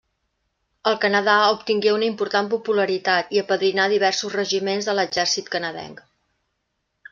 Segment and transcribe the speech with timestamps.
[0.91, 6.05] Al Canadà obtingué una important popularitat i apadrinà diversos regiments de l'exèrcit canadenc.